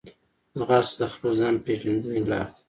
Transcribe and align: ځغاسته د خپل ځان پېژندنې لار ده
ځغاسته 0.57 0.95
د 1.01 1.03
خپل 1.13 1.31
ځان 1.39 1.55
پېژندنې 1.65 2.19
لار 2.29 2.47
ده 2.49 2.53